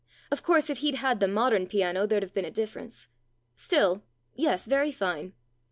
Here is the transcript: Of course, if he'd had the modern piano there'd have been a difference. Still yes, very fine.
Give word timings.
Of 0.31 0.41
course, 0.41 0.71
if 0.71 0.79
he'd 0.79 0.95
had 0.95 1.19
the 1.19 1.27
modern 1.27 1.67
piano 1.67 2.07
there'd 2.07 2.23
have 2.23 2.33
been 2.33 2.43
a 2.43 2.49
difference. 2.49 3.07
Still 3.55 4.01
yes, 4.33 4.65
very 4.65 4.91
fine. 4.91 5.33